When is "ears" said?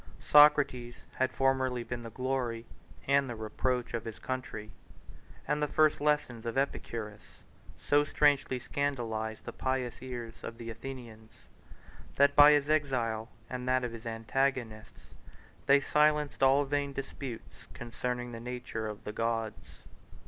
10.01-10.33